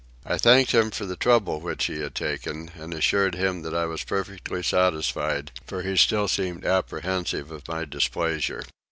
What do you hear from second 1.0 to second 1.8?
the trouble